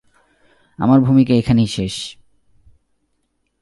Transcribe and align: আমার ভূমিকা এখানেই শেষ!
আমার 0.79 0.99
ভূমিকা 0.99 1.33
এখানেই 1.33 1.67
শেষ! 1.67 1.95